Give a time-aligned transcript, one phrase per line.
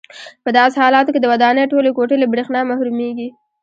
[0.43, 3.27] په داسې حالاتو کې د ودانۍ ټولې کوټې له برېښنا محرومېږي.